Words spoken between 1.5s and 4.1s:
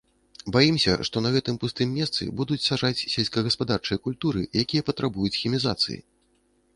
пустым месцы будуць саджаць сельскагаспадарчыя